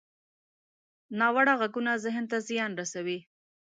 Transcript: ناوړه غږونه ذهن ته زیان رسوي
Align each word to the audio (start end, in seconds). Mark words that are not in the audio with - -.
ناوړه 1.19 1.53
غږونه 1.59 1.91
ذهن 2.03 2.25
ته 2.31 2.37
زیان 2.47 2.71
رسوي 2.79 3.19